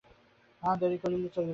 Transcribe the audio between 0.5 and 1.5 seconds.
আর দেরি করলে চলবে না।